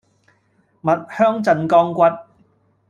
[0.81, 2.01] 蜜香鎮江骨